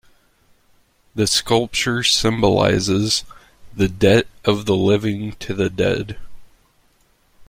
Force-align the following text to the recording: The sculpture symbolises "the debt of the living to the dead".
The 1.13 1.27
sculpture 1.27 2.01
symbolises 2.03 3.23
"the 3.75 3.87
debt 3.87 4.25
of 4.43 4.65
the 4.65 4.75
living 4.75 5.33
to 5.33 5.53
the 5.53 5.69
dead". 5.69 6.17